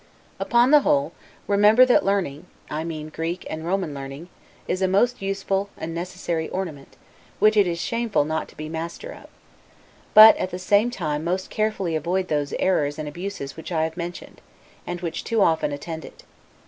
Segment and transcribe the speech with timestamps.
[0.39, 1.11] Upon the whole,
[1.45, 4.29] remember that learning (I mean Greek and Roman learning)
[4.67, 6.97] is a most useful and necessary ornament,
[7.37, 9.27] which it is shameful not to be master of;
[10.15, 13.95] but, at the same time most carefully avoid those errors and abuses which I have
[13.95, 14.41] mentioned,
[14.87, 16.23] and which too often attend it.